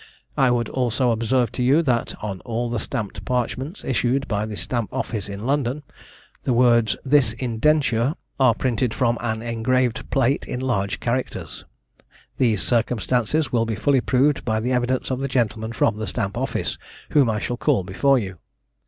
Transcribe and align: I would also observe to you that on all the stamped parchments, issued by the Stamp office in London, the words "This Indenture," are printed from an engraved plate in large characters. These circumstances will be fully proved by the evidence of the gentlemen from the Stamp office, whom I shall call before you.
I 0.35 0.49
would 0.49 0.67
also 0.67 1.11
observe 1.11 1.51
to 1.51 1.61
you 1.61 1.83
that 1.83 2.15
on 2.23 2.39
all 2.41 2.71
the 2.71 2.79
stamped 2.79 3.23
parchments, 3.23 3.83
issued 3.83 4.27
by 4.27 4.47
the 4.47 4.55
Stamp 4.57 4.91
office 4.91 5.29
in 5.29 5.45
London, 5.45 5.83
the 6.43 6.53
words 6.53 6.97
"This 7.05 7.33
Indenture," 7.33 8.15
are 8.39 8.55
printed 8.55 8.95
from 8.95 9.19
an 9.21 9.43
engraved 9.43 10.09
plate 10.09 10.43
in 10.47 10.59
large 10.59 10.99
characters. 11.01 11.65
These 12.39 12.63
circumstances 12.63 13.51
will 13.51 13.67
be 13.67 13.75
fully 13.75 14.01
proved 14.01 14.43
by 14.43 14.59
the 14.59 14.73
evidence 14.73 15.11
of 15.11 15.19
the 15.19 15.27
gentlemen 15.27 15.71
from 15.71 15.97
the 15.97 16.07
Stamp 16.07 16.35
office, 16.35 16.79
whom 17.11 17.29
I 17.29 17.37
shall 17.39 17.57
call 17.57 17.83
before 17.83 18.17
you. 18.17 18.39